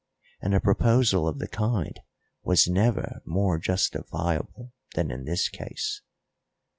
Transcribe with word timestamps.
And 0.41 0.55
a 0.55 0.59
proposal 0.59 1.27
of 1.27 1.37
the 1.37 1.47
kind 1.47 1.99
was 2.41 2.67
never 2.67 3.21
more 3.23 3.59
justifiable 3.59 4.73
than 4.95 5.11
in 5.11 5.25
this 5.25 5.47
case. 5.47 6.01